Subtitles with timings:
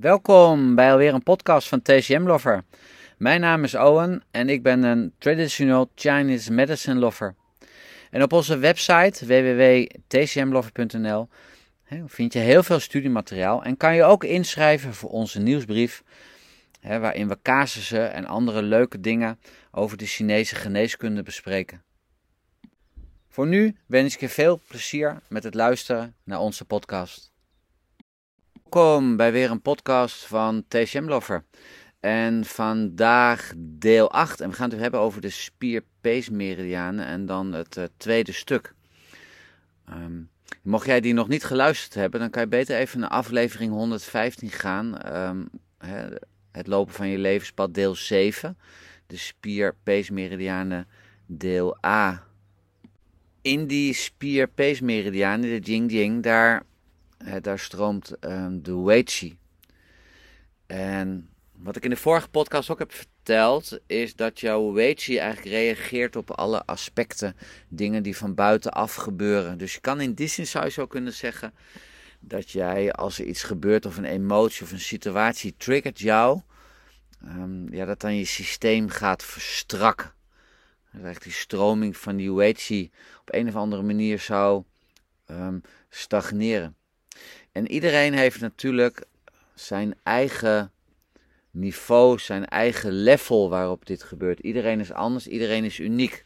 [0.00, 2.64] Welkom bij alweer een podcast van TCM Lover.
[3.18, 7.34] Mijn naam is Owen en ik ben een traditional Chinese medicine lover.
[8.10, 11.28] En op onze website www.tcmlover.nl
[12.06, 16.02] vind je heel veel studiemateriaal en kan je ook inschrijven voor onze nieuwsbrief,
[16.82, 19.38] waarin we casussen en andere leuke dingen
[19.70, 21.82] over de Chinese geneeskunde bespreken.
[23.28, 27.29] Voor nu wens ik je veel plezier met het luisteren naar onze podcast.
[28.70, 31.44] Welkom bij weer een podcast van TCM Lover.
[32.00, 34.40] En vandaag deel 8.
[34.40, 38.74] En we gaan het hebben over de spierpeesmeridianen en dan het uh, tweede stuk.
[39.88, 40.30] Um,
[40.62, 44.50] mocht jij die nog niet geluisterd hebben, dan kan je beter even naar aflevering 115
[44.50, 44.94] gaan.
[45.78, 46.08] He,
[46.52, 48.58] het lopen van je levenspad deel 7.
[49.06, 50.88] De spierpeesmeridianen
[51.26, 52.26] deel A.
[53.42, 56.68] In die spierpeesmeridianen, de Jing Jing, daar
[57.40, 59.38] daar stroomt um, de Weiqi.
[60.66, 65.54] En wat ik in de vorige podcast ook heb verteld, is dat jouw Weiqi eigenlijk
[65.54, 67.36] reageert op alle aspecten,
[67.68, 69.58] dingen die van buitenaf gebeuren.
[69.58, 71.54] Dus je kan in die zin zou je zo kunnen zeggen
[72.20, 76.40] dat jij, als er iets gebeurt of een emotie of een situatie triggert jou,
[77.24, 80.12] um, ja, dat dan je systeem gaat verstrakken.
[80.92, 84.64] Dat die stroming van die Weiqi op een of andere manier zou
[85.26, 86.76] um, stagneren.
[87.52, 89.04] En iedereen heeft natuurlijk
[89.54, 90.72] zijn eigen
[91.50, 94.40] niveau, zijn eigen level waarop dit gebeurt.
[94.40, 96.24] Iedereen is anders, iedereen is uniek.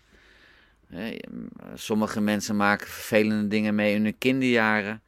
[1.74, 5.02] Sommige mensen maken vervelende dingen mee in hun kinderjaren,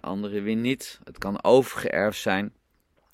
[0.00, 0.98] anderen weer niet.
[1.04, 2.52] Het kan overgeërfd zijn.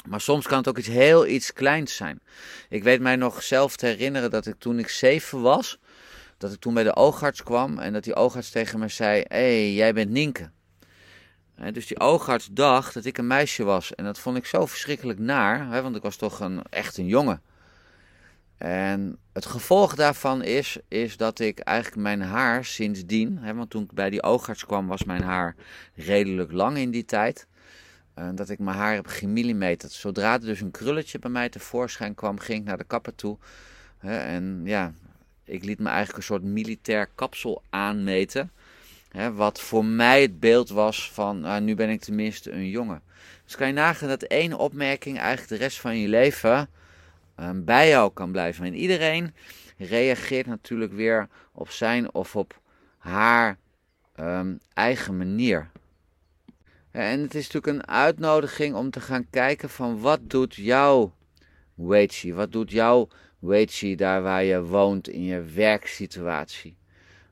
[0.08, 2.20] Maar soms kan het ook iets heel iets kleins zijn.
[2.68, 5.78] Ik weet mij nog zelf te herinneren dat ik toen ik zeven was,
[6.38, 9.36] dat ik toen bij de oogarts kwam en dat die oogarts tegen me zei: Hé,
[9.36, 10.50] hey, jij bent Nienke
[11.72, 13.94] dus die oogarts dacht dat ik een meisje was.
[13.94, 17.42] En dat vond ik zo verschrikkelijk naar, want ik was toch een, echt een jongen.
[18.58, 23.92] En het gevolg daarvan is, is dat ik eigenlijk mijn haar sindsdien, want toen ik
[23.92, 25.54] bij die oogarts kwam was mijn haar
[25.94, 27.46] redelijk lang in die tijd.
[28.14, 29.92] En dat ik mijn haar heb gemillimeterd.
[29.92, 33.38] Zodra er dus een krulletje bij mij tevoorschijn kwam, ging ik naar de kapper toe.
[33.98, 34.92] En ja,
[35.44, 38.50] ik liet me eigenlijk een soort militair kapsel aanmeten
[39.34, 43.02] wat voor mij het beeld was van, nou, nu ben ik tenminste een jongen.
[43.44, 46.70] Dus kan je nagaan dat één opmerking eigenlijk de rest van je leven
[47.36, 48.64] ehm, bij jou kan blijven.
[48.64, 49.34] En iedereen
[49.78, 52.60] reageert natuurlijk weer op zijn of op
[52.98, 53.58] haar
[54.14, 55.70] ehm, eigen manier.
[56.90, 61.14] En het is natuurlijk een uitnodiging om te gaan kijken van wat doet jouw
[61.74, 66.76] Weichi, wat doet jouw Weichi daar waar je woont in je werksituatie.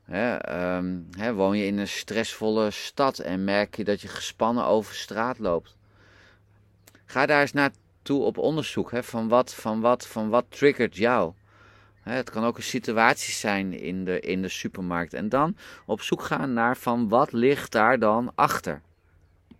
[0.09, 5.39] Ehm, woon je in een stressvolle stad en merk je dat je gespannen over straat
[5.39, 5.75] loopt?
[7.05, 8.91] Ga daar eens naartoe op onderzoek.
[8.93, 11.33] van, wat, van, wat, van wat triggert jou?
[12.03, 15.13] het kan ook een situatie zijn in de, in de supermarkt.
[15.13, 15.55] En dan
[15.85, 18.81] op zoek gaan naar van wat ligt daar dan achter.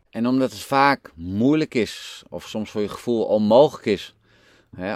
[0.10, 4.16] En omdat het vaak moeilijk is, of soms voor je gevoel onmogelijk is,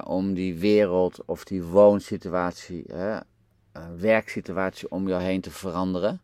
[0.04, 2.86] om die wereld of die woonsituatie
[3.98, 6.22] werksituatie om jou heen te veranderen.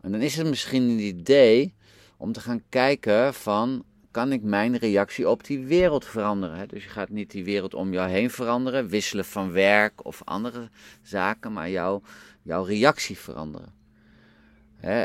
[0.00, 1.74] En dan is het misschien een idee
[2.16, 6.68] om te gaan kijken van kan ik mijn reactie op die wereld veranderen?
[6.68, 10.68] Dus je gaat niet die wereld om jou heen veranderen, wisselen van werk of andere
[11.02, 12.02] zaken, maar jouw,
[12.42, 13.72] jouw reactie veranderen.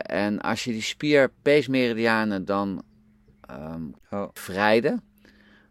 [0.02, 2.84] En als je die spier-peesmeridianen dan
[3.52, 3.96] um,
[4.34, 5.04] vrijden,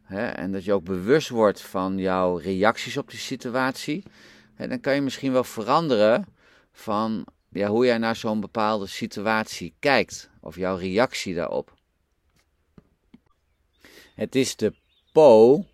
[0.09, 4.03] en dat je ook bewust wordt van jouw reacties op die situatie,
[4.57, 6.27] dan kan je misschien wel veranderen
[6.73, 11.75] van ja, hoe jij naar zo'n bepaalde situatie kijkt of jouw reactie daarop.
[14.15, 14.75] Het is de
[15.13, 15.65] Po,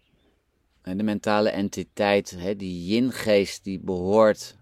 [0.83, 4.57] de mentale entiteit, die yin-geest die behoort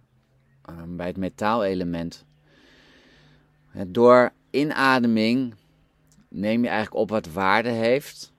[0.63, 2.25] ehm, bij het metaalelement.
[3.87, 5.55] Door inademing
[6.29, 8.33] neem je eigenlijk op wat waarde heeft.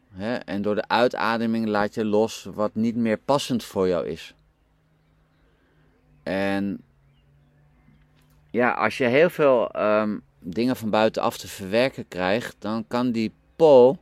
[0.45, 4.35] En door de uitademing laat je los wat niet meer passend voor jou is.
[6.23, 6.83] En
[8.51, 13.33] ja, als je heel veel ehm, dingen van buitenaf te verwerken krijgt, dan kan die
[13.55, 13.97] pol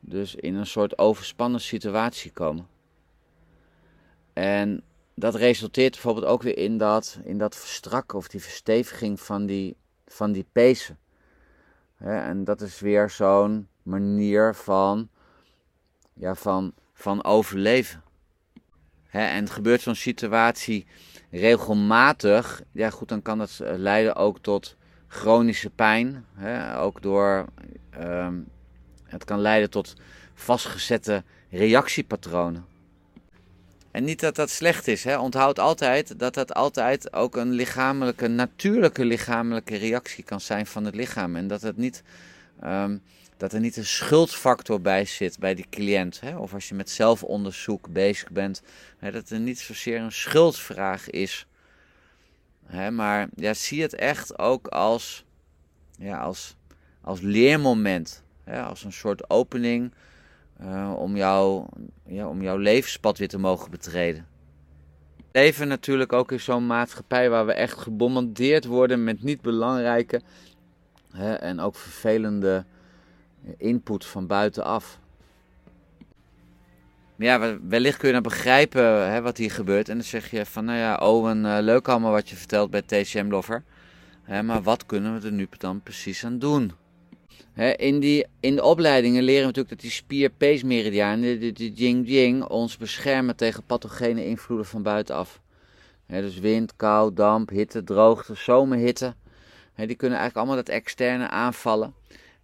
[0.00, 2.66] dus in een soort overspannen situatie komen.
[4.32, 4.82] En
[5.14, 9.76] dat resulteert bijvoorbeeld ook weer in dat, in dat verstrakken of die versteviging van die,
[10.06, 10.98] van die pezen.
[11.98, 15.08] en dat is weer zo'n manier van,
[16.14, 18.02] ja, van, van overleven.
[19.10, 20.86] en gebeurt zo'n situatie
[21.30, 24.76] regelmatig, ja goed, dan kan dat eh, leiden ook tot
[25.08, 26.24] chronische pijn.
[26.34, 26.78] Hè?
[26.78, 27.46] Ook door,
[28.02, 28.48] um,
[29.04, 29.94] het kan leiden tot
[30.34, 32.64] vastgezette reactiepatronen.
[33.90, 35.04] En niet dat dat slecht is.
[35.04, 35.18] Hè?
[35.18, 40.94] Onthoud altijd dat dat altijd ook een lichamelijke, natuurlijke lichamelijke reactie kan zijn van het
[40.94, 41.36] lichaam.
[41.36, 42.02] En dat, het niet,
[42.60, 42.96] ehm,
[43.40, 46.20] dat er niet een schuldfactor bij zit bij die cliënt.
[46.20, 46.36] Hè?
[46.36, 48.62] Of als je met zelfonderzoek bezig bent,
[48.98, 51.46] hè, dat er niet zozeer een schuldvraag is.
[52.66, 52.90] Hè?
[52.90, 55.24] Maar ja, zie het echt ook als,
[55.98, 56.56] ja, als,
[57.00, 58.22] als leermoment.
[58.44, 58.62] Hè?
[58.62, 59.92] Als een soort opening
[60.62, 61.66] uh, om, jou,
[62.06, 64.26] ja, om jouw levenspad weer te mogen betreden.
[65.32, 70.20] Leven natuurlijk ook in zo'n maatschappij waar we echt gebombardeerd worden met niet belangrijke
[71.10, 72.64] hè, en ook vervelende
[73.56, 74.98] input van buitenaf.
[77.16, 79.88] Ja, wellicht kun je dan begrijpen hè, wat hier gebeurt.
[79.88, 82.82] En dan zeg je van, nou ja, Owen, uh, leuk allemaal wat je vertelt bij
[82.82, 83.62] TCM Lover.
[84.22, 86.72] Hè, maar wat kunnen we er nu dan precies aan doen?
[87.76, 92.76] in, die, in de opleidingen leren we natuurlijk dat die spier-peesmeridianen, de, de jing-jing, ons
[92.76, 95.40] beschermen tegen pathogene invloeden van buitenaf.
[96.06, 99.14] dus wind, kou, damp, hitte, droogte, zomerhitte.
[99.74, 101.94] die kunnen eigenlijk allemaal dat externe aanvallen.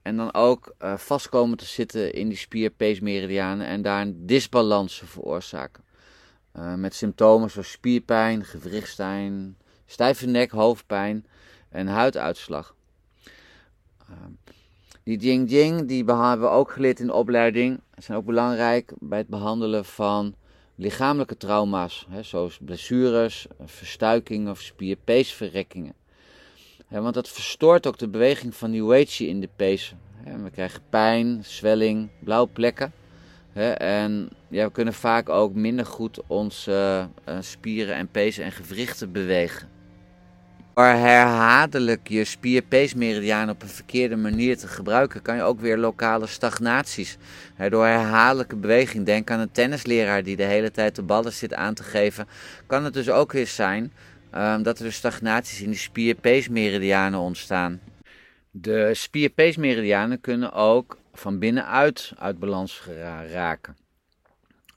[0.06, 5.84] En dan ook uh, vastkomen te zitten in die spier-peesmeridianen en daar een disbalansen veroorzaken.
[6.56, 9.56] Uh, met symptomen zoals spierpijn, gewrichtspijn,
[9.86, 11.26] stijve nek, hoofdpijn
[11.68, 12.74] en huiduitslag.
[14.10, 14.16] Uh,
[15.02, 19.18] die Jing Jing, die hebben we ook geleerd in de opleiding, zijn ook belangrijk bij
[19.18, 20.34] het behandelen van
[20.74, 25.94] lichamelijke trauma's, hè, zoals blessures, verstuikingen of spierpeesverrekkingen.
[26.88, 29.94] Want dat verstoort ook de beweging van die Weichi in de pees.
[30.42, 32.92] we krijgen pijn, zwelling, blauwe plekken.
[33.76, 39.12] en ja, we kunnen vaak ook minder goed onze uh, spieren en pezen en gewrichten
[39.12, 39.68] bewegen.
[40.74, 46.26] Door herhaaldelijk je spierpeesmeridiaan op een verkeerde manier te gebruiken, kan je ook weer lokale
[46.26, 47.16] stagnaties.
[47.68, 51.74] Door herhaaldelijke beweging, denk aan een tennisleraar die de hele tijd de ballen zit aan
[51.74, 52.28] te geven,
[52.66, 53.92] kan het dus ook weer zijn
[54.36, 57.80] um, dat er dus stagnaties in die spierpeesmeridianen ontstaan.
[58.50, 62.86] De spierpeesmeridianen kunnen ook van binnenuit uit balans
[63.30, 63.76] raken.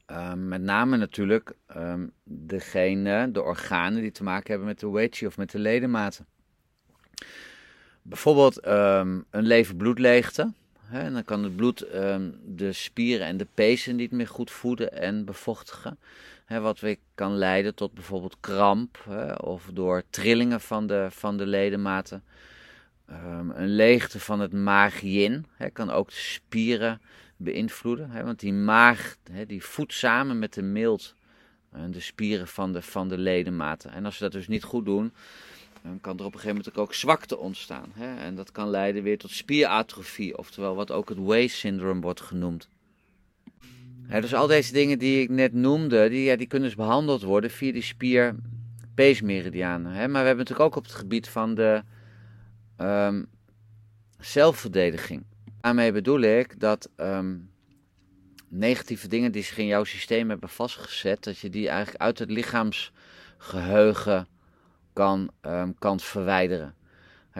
[0.06, 5.26] Ehm, met name natuurlijk um, degene, de organen die te maken hebben met de Weichi
[5.26, 6.26] of met de ledematen.
[8.02, 10.54] Bijvoorbeeld een lever-bloedleegte.
[10.92, 11.80] en dan kan het bloed
[12.46, 16.00] de spieren en de pezen niet meer goed voeden en bevochtigen.
[16.50, 18.98] Hè, wat weer kan leiden tot bijvoorbeeld kramp
[19.38, 22.24] of door trillingen van de, van de ledematen.
[23.54, 27.02] een leegte van het maag-yin kan ook de spieren
[27.38, 28.10] beïnvloeden.
[28.12, 31.16] Hè, want die maag hè, die voedt samen met de mild
[31.72, 33.92] en de spieren van de, van de ledematen.
[33.92, 35.14] En als we dat dus niet goed doen,
[35.82, 37.92] dan kan er op een gegeven moment ook zwakte ontstaan.
[37.94, 38.16] Hè?
[38.16, 42.70] En dat kan leiden weer tot spieratrofie, oftewel wat ook het Way-syndroom wordt genoemd.
[44.10, 47.52] Dus al deze dingen die ik net noemde, die, ja, die kunnen dus behandeld worden
[47.52, 48.36] via die spier
[48.96, 49.92] peesmeridianen.
[49.92, 51.84] Maar we hebben natuurlijk ook op het gebied van de
[52.78, 53.28] um,
[54.20, 55.24] zelfverdediging.
[55.62, 57.38] Daarmee bedoel ik dat ehm,
[58.48, 62.30] negatieve dingen die zich in jouw systeem hebben vastgezet, dat je die eigenlijk uit het
[62.32, 64.28] lichaamsgeheugen
[64.94, 66.76] kan, um, kan verwijderen.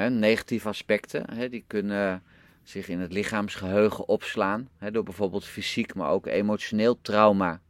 [0.10, 2.24] negatieve aspecten die kunnen
[2.70, 7.62] zich in het lichaamsgeheugen opslaan, door bijvoorbeeld fysiek, maar ook emotioneel trauma.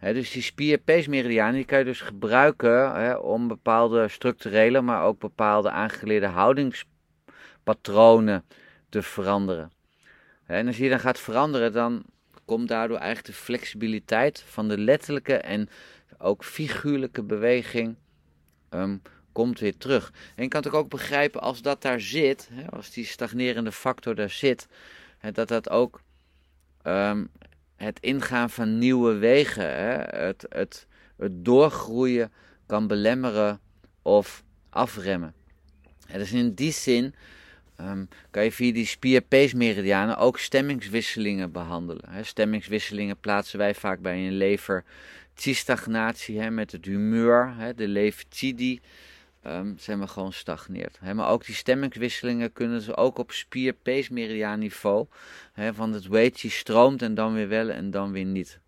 [0.00, 6.26] dus die spier-peesmeridianen die kan je dus gebruiken om bepaalde structurele, maar ook bepaalde aangeleerde
[6.26, 8.44] houdingspatronen
[8.88, 9.72] te veranderen.
[10.46, 12.04] En als je dan gaat veranderen, dan
[12.44, 15.68] komt daardoor eigenlijk de flexibiliteit van de letterlijke en
[16.18, 17.96] ook figuurlijke beweging
[18.70, 19.02] um,
[19.34, 20.12] komt weer terug.
[20.34, 24.30] En je kan het ook begrijpen als dat daar zit, als die stagnerende factor daar
[24.30, 24.66] zit,
[25.32, 26.00] dat dat ook
[26.86, 27.30] um,
[27.76, 29.70] het ingaan van nieuwe wegen,
[30.24, 30.86] het, het,
[31.16, 32.32] het doorgroeien
[32.66, 33.60] kan belemmeren
[34.02, 35.34] of afremmen.
[36.06, 37.14] En dus in die zin
[37.80, 42.24] um, kan je via die spier-peesmeridianen ook stemmingswisselingen behandelen.
[42.24, 44.84] Stemmingswisselingen plaatsen wij vaak bij een lever
[45.34, 48.80] stagnatie met het humeur, de lever die
[49.46, 51.00] um, zijn we gewoon stagneert.
[51.14, 55.06] maar ook die stemmingswisselingen kunnen ze ook op spier-peesmeridiaan niveau,
[55.72, 58.60] van het weetje stroomt en dan weer wel en dan weer niet.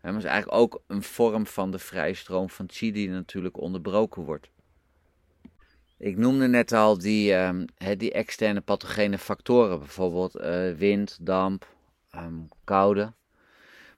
[0.00, 3.60] He, maar is eigenlijk ook een vorm van de vrije stroom van chi die natuurlijk
[3.60, 4.50] onderbroken wordt.
[5.98, 7.64] Ik noemde net al die, um,
[7.96, 11.66] die externe pathogene factoren, bijvoorbeeld uh, wind, damp,
[12.14, 13.12] um, koude.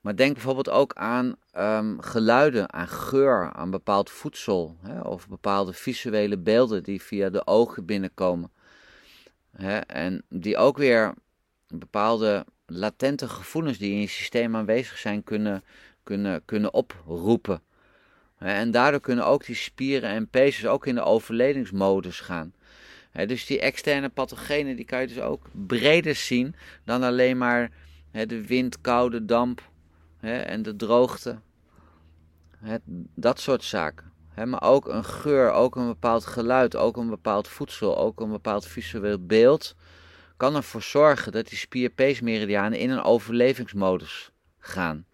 [0.03, 5.73] Maar denk bijvoorbeeld ook aan um, geluiden, aan geur, aan bepaald voedsel hè, of bepaalde
[5.73, 8.51] visuele beelden die via de ogen binnenkomen.
[9.57, 11.15] Hè, en die ook weer
[11.69, 15.65] bepaalde latente gevoelens die in je systeem aanwezig zijn kunnen,
[16.03, 17.63] kunnen, kunnen oproepen.
[18.39, 22.55] En daardoor kunnen ook die spieren en pezen ook in de overlevingsmodus gaan.
[23.27, 26.55] Dus die externe pathogenen die kan je dus ook breder zien
[26.85, 27.71] dan alleen maar
[28.11, 29.71] de wind, koude damp
[30.23, 31.39] en de droogte.
[33.15, 34.13] Dat soort zaken.
[34.45, 38.67] Maar ook een geur, ook een bepaald geluid, ook een bepaald voedsel, ook een bepaald
[38.67, 39.75] visueel beeld
[40.43, 45.07] kan ervoor zorgen dat die spierpeesmeridianen in een overlevingsmodus gaan.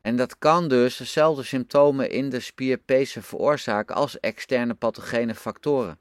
[0.00, 5.98] En dat kan dus dezelfde symptomen in de spierpezen veroorzaken als externe pathogene factoren.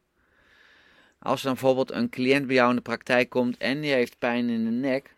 [1.19, 4.50] Als dan bijvoorbeeld een cliënt bij jou in de praktijk komt en die heeft pijn
[4.50, 5.15] in de nek,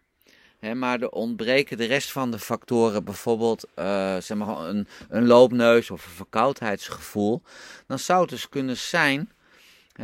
[0.72, 5.91] maar er ontbreken de rest van de factoren, bijvoorbeeld uh, zeg maar een, een loopneus
[5.91, 7.41] of een verkoudheidsgevoel,
[7.88, 9.32] dan zou het dus kunnen zijn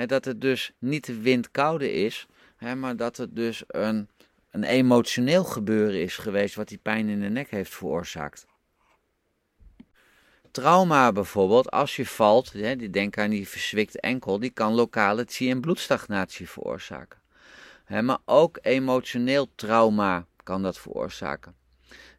[0.07, 2.27] dat het dus niet de windkoude is,
[2.77, 4.07] maar dat het dus een,
[4.51, 8.47] een emotioneel gebeuren is geweest wat die pijn in de nek heeft veroorzaakt.
[10.51, 15.49] Trauma bijvoorbeeld, als je valt, die denk aan die verzwikte enkel, die kan lokale chi-
[15.49, 17.19] en bloedstagnatie veroorzaken.
[18.01, 21.55] Maar ook emotioneel trauma kan dat veroorzaken.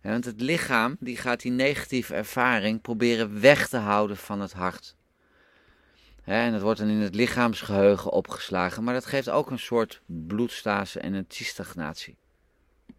[0.02, 4.96] Want het lichaam die gaat die negatieve ervaring proberen weg te houden van het hart.
[6.25, 11.00] en dat wordt dan in het lichaamsgeheugen opgeslagen, maar dat geeft ook een soort bloedstase
[11.00, 12.16] en een chi-stagnatie.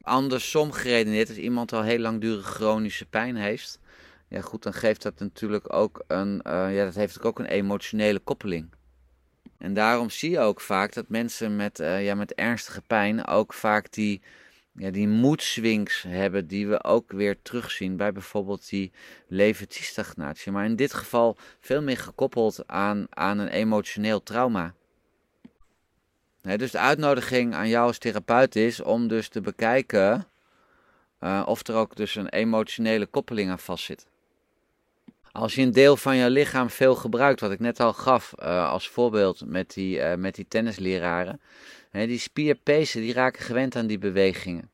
[0.01, 3.79] Andersom geredeneerd, als iemand al heel langdurige chronische pijn heeft,
[4.27, 8.19] ja goed, dan geeft dat natuurlijk ook een, uh, ja, dat heeft ook een emotionele
[8.19, 8.69] koppeling.
[9.57, 13.53] En daarom zie je ook vaak dat mensen met, uh, ja, met ernstige pijn ook
[13.53, 14.21] vaak die,
[14.73, 18.91] ja, die moedswings hebben die we ook weer terugzien bij bijvoorbeeld die
[19.27, 20.51] levensstagnatie.
[20.51, 24.73] Maar in dit geval veel meer gekoppeld aan, aan een emotioneel trauma.
[26.41, 30.27] dus de uitnodiging aan jou als therapeut is om dus te bekijken
[31.19, 34.07] uh, of er ook dus een emotionele koppeling aan vastzit.
[35.31, 38.69] Als je een deel van je lichaam veel gebruikt, wat ik net al gaf uh,
[38.69, 41.41] als voorbeeld met die, uh, met die tennisleraren,
[41.91, 44.69] die spierpezen die raken gewend aan die bewegingen.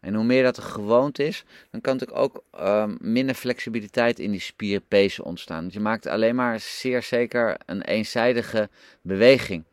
[0.00, 4.30] En hoe meer dat er gewoond is, dan kan er ook uh, minder flexibiliteit in
[4.30, 5.64] die spierpezen ontstaan.
[5.64, 8.68] Dus je maakt alleen maar zeer zeker een eenzijdige
[9.00, 9.64] beweging.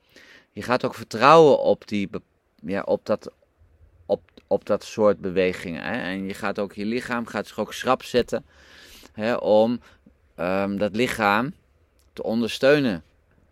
[0.52, 2.10] Je gaat ook vertrouwen op, die,
[2.62, 3.32] ja, op, dat,
[4.06, 5.84] op, op dat soort bewegingen.
[5.84, 6.02] Hè?
[6.02, 8.46] En je gaat ook je lichaam gaat zich ook schrap zetten
[9.12, 9.80] hè, om
[10.40, 11.54] um, dat lichaam
[12.14, 13.04] te ondersteunen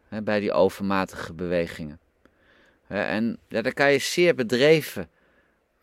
[0.07, 2.00] hè, bij die overmatige bewegingen.
[2.91, 5.09] En ja, daar kan je zeer bedreven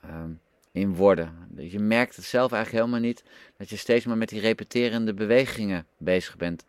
[0.05, 0.41] um,
[0.73, 1.49] in worden.
[1.57, 3.23] Je merkt het zelf eigenlijk helemaal niet
[3.57, 6.65] dat je steeds maar met die repeterende bewegingen bezig bent.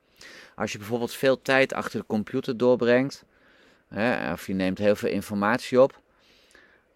[0.55, 3.23] Als je bijvoorbeeld veel tijd achter de computer doorbrengt,
[3.87, 6.01] hè, of je neemt heel veel informatie op,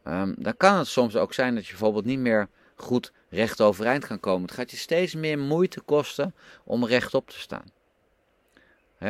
[0.08, 4.08] um, dan kan het soms ook zijn dat je bijvoorbeeld niet meer goed recht overeind
[4.08, 4.42] kan komen.
[4.42, 7.66] Het gaat je steeds meer moeite kosten om rechtop te staan.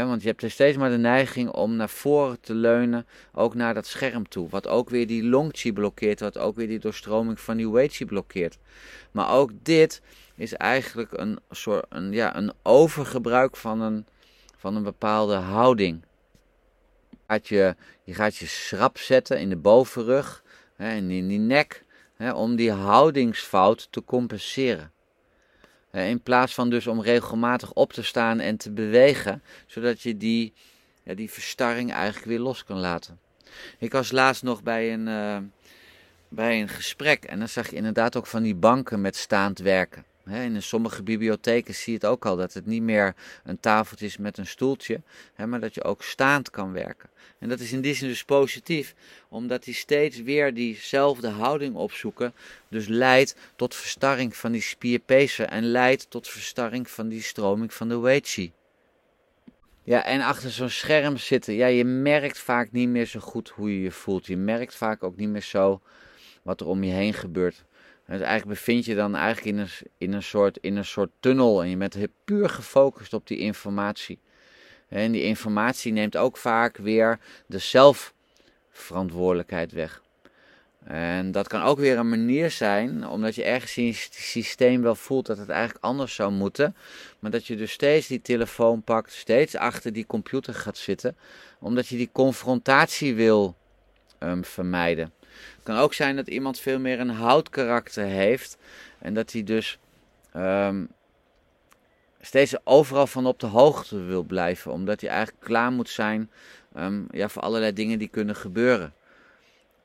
[0.01, 3.85] Want je hebt steeds maar de neiging om naar voren te leunen, ook naar dat
[3.85, 4.49] scherm toe.
[4.49, 8.57] Wat ook weer die longchi blokkeert, wat ook weer die doorstroming van die weichi blokkeert.
[9.11, 10.01] Maar ook dit
[10.35, 14.05] is eigenlijk een soort een, ja, een overgebruik van een,
[14.57, 16.05] van een bepaalde houding.
[17.09, 20.43] Je gaat je, je gaat je schrap zetten in de bovenrug
[20.75, 21.85] en in die nek
[22.33, 24.92] om die houdingsfout te compenseren.
[26.01, 30.53] In plaats van dus om regelmatig op te staan en te bewegen, zodat je die,
[31.03, 33.19] ja, die verstarring eigenlijk weer los kan laten.
[33.77, 35.37] Ik was laatst nog bij een, uh,
[36.27, 40.05] bij een gesprek en dan zag je inderdaad ook van die banken met staand werken.
[40.25, 44.17] In sommige bibliotheken zie je het ook al dat het niet meer een tafeltje is
[44.17, 45.01] met een stoeltje,
[45.47, 47.09] maar dat je ook staand kan werken.
[47.39, 48.95] En dat is in die zin dus positief,
[49.29, 52.33] omdat die steeds weer diezelfde houding opzoeken,
[52.69, 57.89] dus leidt tot verstarring van die spierpezen en leidt tot verstarring van die stroming van
[57.89, 58.51] de Weichi.
[59.83, 63.73] Ja, en achter zo'n scherm zitten, ja, je merkt vaak niet meer zo goed hoe
[63.73, 64.25] je je voelt.
[64.25, 65.81] Je merkt vaak ook niet meer zo
[66.41, 67.63] wat er om je heen gebeurt.
[68.07, 71.63] Dus eigenlijk bevind je dan eigenlijk in een, in, een soort, in een soort tunnel
[71.63, 74.19] en je bent puur gefocust op die informatie.
[74.87, 80.01] En die informatie neemt ook vaak weer de zelfverantwoordelijkheid weg.
[80.83, 84.95] En dat kan ook weer een manier zijn, omdat je ergens in je systeem wel
[84.95, 86.75] voelt dat het eigenlijk anders zou moeten.
[87.19, 91.15] Maar dat je dus steeds die telefoon pakt, steeds achter die computer gaat zitten,
[91.59, 93.55] omdat je die confrontatie wil
[94.19, 95.13] um, vermijden.
[95.63, 98.57] Kan ook zijn dat iemand veel meer een houtkarakter heeft
[98.99, 99.79] en dat hij dus
[100.35, 100.89] um,
[102.21, 106.31] steeds overal van op de hoogte wil blijven, omdat hij eigenlijk klaar moet zijn
[106.75, 108.93] um, ja, voor allerlei dingen die kunnen gebeuren.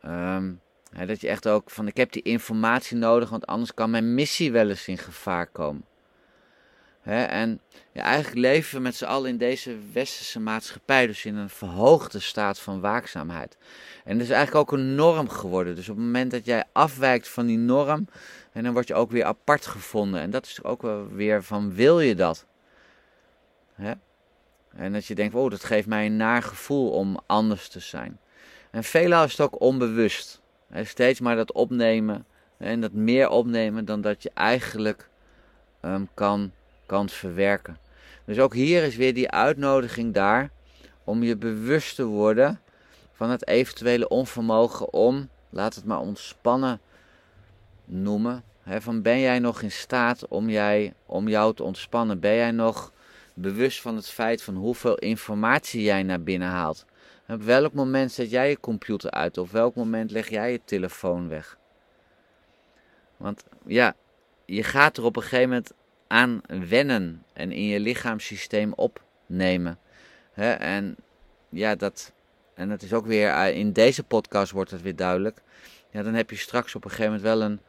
[0.07, 0.61] Um,
[1.07, 4.53] dat je echt ook van, ik heb die informatie nodig, want anders kan mijn missie
[4.53, 5.85] wel eens in gevaar komen.
[7.09, 7.61] En
[7.93, 12.21] ja, eigenlijk leven we met z'n allen in deze westerse maatschappij, dus in een verhoogde
[12.21, 13.57] staat van waakzaamheid.
[14.05, 15.75] En dat is eigenlijk ook een norm geworden.
[15.75, 18.09] Dus op het moment dat jij afwijkt van die norm,
[18.53, 20.21] en dan word je ook weer apart gevonden.
[20.21, 22.47] En dat is ook wel weer van, wil je dat?
[24.77, 28.19] En dat je denkt, oh, dat geeft mij een naar gevoel om anders te zijn.
[28.71, 30.41] En veelal is het ook onbewust.
[30.83, 35.09] Steeds maar dat opnemen en dat meer opnemen dan dat je eigenlijk
[35.83, 36.53] um, kan,
[36.89, 37.79] kan verwerken.
[38.25, 40.51] Dus ook hier is weer die uitnodiging daar
[41.05, 42.61] om je bewust te worden
[43.13, 46.81] van het eventuele onvermogen om, laat het maar ontspannen
[47.85, 48.43] noemen.
[48.65, 52.21] van ben jij nog in staat om, jij, om jou te ontspannen?
[52.21, 52.93] Ben jij nog
[53.35, 56.85] bewust van het feit van hoeveel informatie jij naar binnen haalt?
[57.29, 59.39] Op welk moment zet jij je computer uit?
[59.39, 61.59] Op welk moment leg jij je telefoon weg?
[63.17, 63.95] Want ja,
[64.45, 65.73] je gaat er op een gegeven moment
[66.09, 69.79] aan wennen en in je lichaamssysteem opnemen.
[70.35, 70.97] en
[71.49, 72.13] ja, dat,
[72.55, 75.41] en dat is ook weer, eh, in deze podcast wordt het weer duidelijk.
[75.91, 77.61] Ja, dan heb je straks op een gegeven moment wel een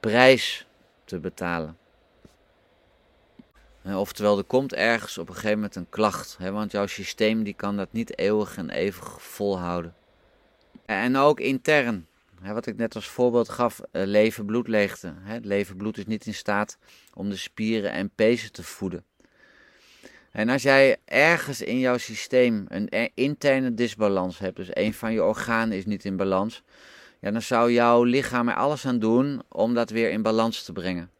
[0.00, 0.66] prijs
[1.04, 1.78] te betalen.
[3.84, 7.54] Oftewel, er komt ergens op een gegeven moment een klacht, hè, want jouw systeem die
[7.54, 9.94] kan dat niet eeuwig en eeuwig volhouden.
[10.86, 12.06] En ook intern,
[12.40, 15.14] hè, wat ik net als voorbeeld gaf, uh, leven-bloedleegte.
[15.20, 16.78] Het leven-bloed is niet in staat
[17.14, 19.04] om de spieren en pezen te voeden.
[20.30, 25.24] En als jij ergens in jouw systeem een interne disbalans hebt, dus een van je
[25.24, 26.62] organen is niet in balans,
[27.20, 30.72] ja, dan zou jouw lichaam er alles aan doen om dat weer in balans te
[30.72, 31.10] brengen.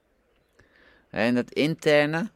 [1.11, 2.31] En dat interne,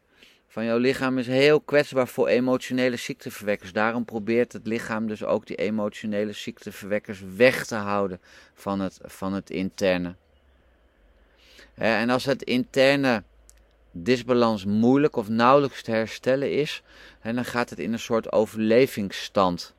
[0.55, 3.73] van jouw lichaam is heel kwetsbaar voor emotionele ziekteverwekkers.
[3.73, 8.21] Daarom probeert het lichaam dus ook die emotionele ziekteverwekkers weg te houden
[8.55, 10.15] van het, van het interne.
[11.75, 13.23] En als het interne
[13.91, 16.83] disbalans moeilijk of nauwelijks te herstellen is,
[17.23, 19.75] dan gaat het in een soort overlevingsstand.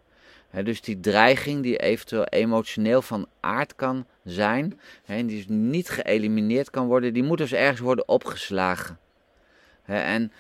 [0.64, 6.70] Dus die dreiging die eventueel emotioneel van aard kan zijn, en die dus niet geëlimineerd
[6.70, 9.00] kan worden, die moet dus ergens worden opgeslagen.
[9.86, 10.32] En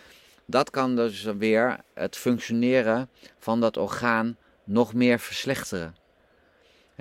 [0.45, 5.95] dat kan dus weer het functioneren van dat orgaan nog meer verslechteren.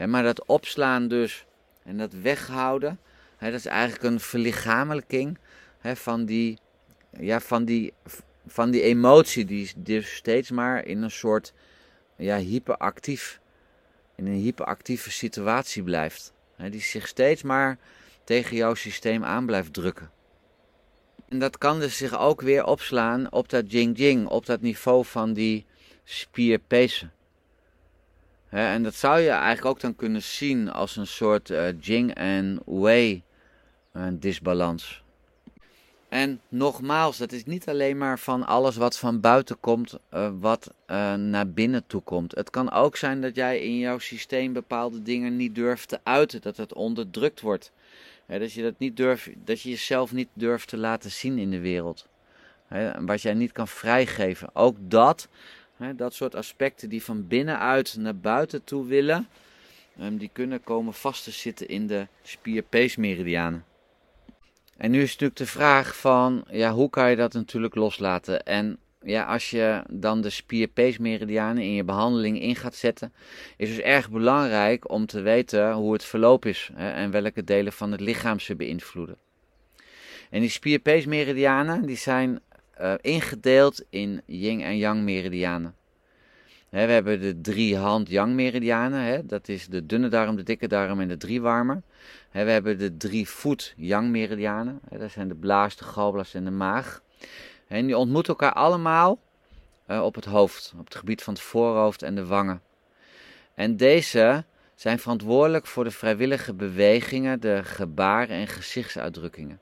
[0.07, 1.47] maar dat opslaan dus
[1.83, 3.01] en dat weghouden,
[3.39, 5.39] dat is eigenlijk een verlichamelijking
[5.83, 6.59] van, die,
[7.11, 7.93] ja, van, die,
[8.47, 11.53] van die emotie die dus steeds maar in een soort
[12.17, 13.41] ja, hyperactief,
[14.15, 16.33] in een hyperactieve situatie blijft.
[16.71, 17.79] die zich steeds maar
[18.25, 20.11] tegen jouw systeem aan blijft drukken.
[21.29, 25.33] En dat kan dus zich ook weer opslaan op dat jing-jing, op dat niveau van
[25.33, 25.67] die
[26.05, 27.13] spierpezen.
[28.49, 32.61] en dat zou je eigenlijk ook dan kunnen zien als een soort uh, jing en
[32.65, 33.23] wei
[33.97, 35.03] uh, disbalans.
[36.09, 40.71] En nogmaals, dat is niet alleen maar van alles wat van buiten komt, uh, wat
[41.17, 42.35] naar binnen toe komt.
[42.35, 46.43] Het kan ook zijn dat jij in jouw systeem bepaalde dingen niet durft te uiten,
[46.43, 47.73] dat het onderdrukt wordt
[48.27, 51.61] dat, je dat, niet durft, dat je jezelf niet durft te laten zien in de
[51.61, 52.07] wereld.
[53.01, 54.51] wat jij niet kan vrijgeven.
[54.53, 55.29] Ook dat,
[55.97, 59.29] dat soort aspecten die van binnenuit naar buiten toe willen,
[59.99, 63.65] ehm, die kunnen komen vast te zitten in de spierpeesmeridianen.
[64.77, 68.45] En nu is natuurlijk de vraag van, ja, hoe kan je dat natuurlijk loslaten?
[68.45, 73.13] En ja, als je dan de spierpeesmeridianen in je behandeling in gaat zetten,
[73.57, 77.73] is dus erg belangrijk om te weten hoe het verloop is hè, en welke delen
[77.73, 79.17] van het lichaam ze beïnvloeden.
[80.31, 82.41] En die spierpeesmeridianen die zijn
[82.81, 85.75] uh, ingedeeld in yin en yang meridianen.
[86.71, 91.09] we hebben de drie hand-yang meridianen, dat is de dunne darm, de dikke darm en
[91.09, 91.83] de driewarmer.
[92.33, 97.03] we hebben de drie voet-yang meridianen, dat zijn de blaas, de galblaas en de maag.
[97.75, 99.19] En die ontmoeten elkaar allemaal
[99.91, 102.63] uh, op het hoofd, op het gebied van het voorhoofd en de wangen.
[103.55, 109.61] En deze zijn verantwoordelijk voor de vrijwillige bewegingen, de gebaren en gezichtsuitdrukkingen.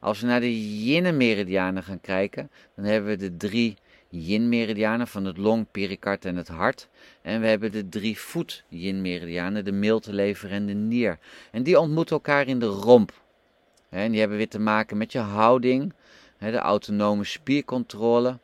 [0.00, 3.76] Als we naar de yin-meridianen gaan kijken, dan hebben we de drie
[4.08, 6.88] yin-meridianen van het long, pericard en het hart.
[7.22, 11.18] En we hebben de drie voet yin-meridianen, de miltelever en de nier.
[11.50, 13.12] En die ontmoeten elkaar in de romp.
[13.88, 15.92] En die hebben weer te maken met je houding,
[16.50, 18.38] de autonome spiercontrole,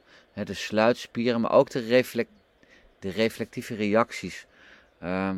[0.45, 2.31] de sluitspieren, maar ook de, reflect,
[2.99, 4.47] de reflectieve reacties.
[5.01, 5.37] Ehm,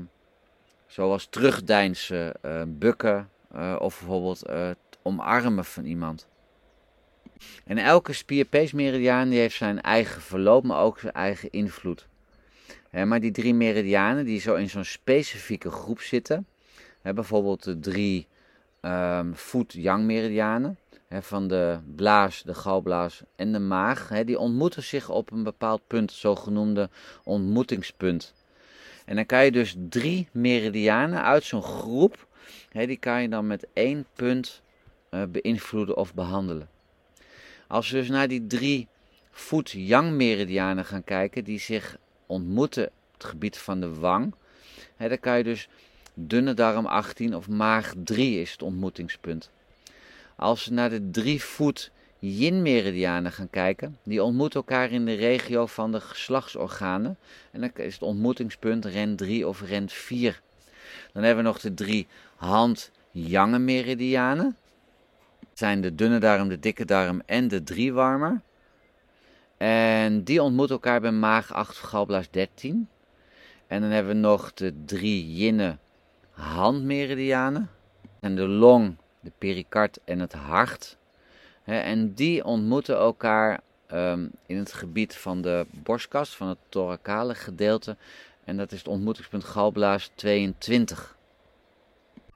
[0.87, 6.27] zoals terugdeinsen, uh, bukken uh, of bijvoorbeeld uh, het omarmen van iemand.
[7.65, 12.09] En elke spierpeesmeridiaan die heeft zijn eigen verloop, maar ook zijn eigen invloed.
[12.91, 16.47] maar die drie meridianen die zo in zo'n specifieke groep zitten,
[17.03, 18.27] bijvoorbeeld de drie
[18.81, 20.79] um, voet-yang-meridianen
[21.21, 24.09] van de blaas, de galblaas en de maag.
[24.25, 26.91] die ontmoeten zich op een bepaald punt, zogenoemde
[27.25, 28.35] ontmoetingspunt.
[29.05, 32.27] En dan kan je dus drie meridianen uit zo'n groep,
[32.73, 34.63] die kan je dan met één punt
[35.11, 36.69] uh, beïnvloeden of behandelen.
[37.69, 38.89] Als we dus naar die drie
[39.31, 41.97] voet-yang-meridianen gaan kijken, die zich
[42.27, 44.35] ontmoeten op het gebied van de wang,
[44.99, 45.69] dan kan je dus
[46.15, 49.51] dunne darm 18 of maag 3 is het ontmoetingspunt.
[50.37, 55.67] Als we naar de drie voet yin-meridianen gaan kijken, die ontmoeten elkaar in de regio
[55.67, 57.17] van de geslachtsorganen.
[57.51, 60.41] En dan is het ontmoetingspunt ren 3 of ren 4.
[61.13, 64.57] Dan hebben we nog de drie hand-yang-meridianen.
[65.41, 68.41] Dat zijn de dunne darm, de dikke darm en de driewarmer.
[69.57, 72.89] En die ontmoeten elkaar bij maag 8 galblaas 13.
[73.67, 75.79] En dan hebben we nog de drie jinne
[76.31, 77.71] handmeridianen.
[78.21, 80.99] En de long, de pericard en het hart.
[81.65, 87.97] En die ontmoeten elkaar ehm, in het gebied van de borstkas, van het thoracale gedeelte.
[88.45, 91.17] En dat is het ontmoetingspunt galblaas 22.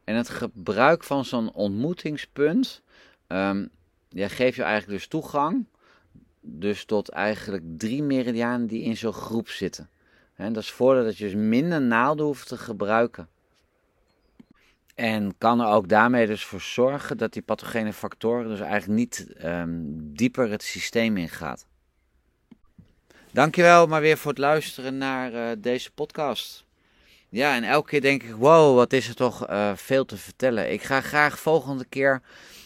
[0.05, 2.83] En het gebruik van zo'n ontmoetingspunt
[3.29, 3.71] um,
[4.09, 5.67] ja, geeft je eigenlijk dus toegang
[6.47, 9.89] dus tot eigenlijk drie meridianen die in zo'n groep zitten.
[10.35, 13.29] En dat is voordeel dat je dus minder naalden hoeft te gebruiken.
[14.97, 19.27] En kan er ook daarmee dus voor zorgen dat die pathogene factoren dus eigenlijk niet
[19.45, 21.67] um, dieper het systeem ingaat.
[23.33, 26.65] Dankjewel maar weer voor het luisteren naar uh, deze podcast.
[27.29, 30.73] Ja, en elke keer denk ik, wow, wat is er toch uh, veel te vertellen.
[30.73, 32.23] Ik ga graag volgende keer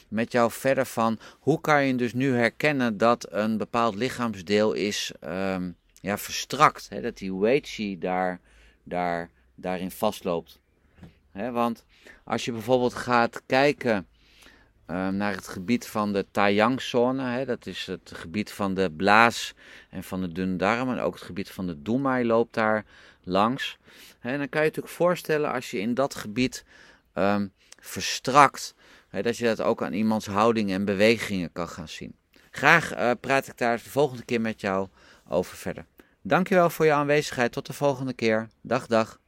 [0.09, 5.13] met jou verder van hoe kan je dus nu herkennen dat een bepaald lichaamsdeel is
[5.25, 6.89] um, ja, verstrakt.
[6.89, 7.01] Hè?
[7.01, 8.41] Dat die Weiqi daar,
[8.83, 10.61] daar, daarin vastloopt.
[11.33, 11.85] Want
[12.25, 14.07] als je bijvoorbeeld gaat kijken
[14.87, 19.55] um, naar het gebied van de Taiyang-zone, dat is het gebied van de blaas
[19.91, 22.85] en van de dunne darm, en ook het gebied van de Dumai loopt daar
[23.23, 23.79] langs.
[24.23, 26.65] Dan kan je je natuurlijk voorstellen als je in dat gebied
[27.15, 28.75] um, verstrakt,
[29.11, 32.15] dat je dat ook aan iemands houding en bewegingen kan gaan zien.
[32.51, 34.89] Graag uh, praat ik daar de volgende keer met jou
[35.29, 35.87] over verder.
[36.23, 37.53] Dankjewel voor je aanwezigheid.
[37.53, 38.49] Tot de volgende keer.
[38.61, 39.21] Dag, dag.